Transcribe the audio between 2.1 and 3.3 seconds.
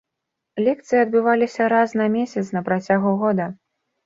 месяц на працягу